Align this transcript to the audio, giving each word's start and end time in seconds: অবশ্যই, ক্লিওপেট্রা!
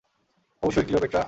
অবশ্যই, 0.63 0.85
ক্লিওপেট্রা! 0.87 1.19